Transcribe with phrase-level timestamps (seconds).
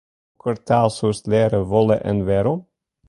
[0.39, 2.61] Hokker taal soest leare wolle en wêrom?